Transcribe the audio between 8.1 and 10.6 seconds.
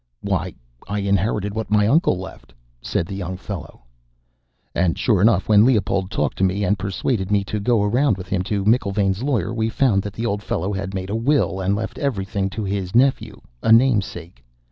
with him to McIlvaine's lawyer, we found that the old